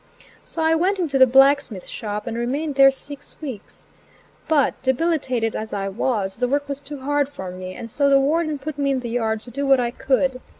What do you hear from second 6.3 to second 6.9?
the work was